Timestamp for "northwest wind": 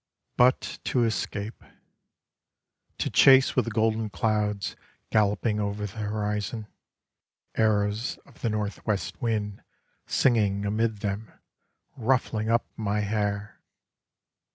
8.49-9.61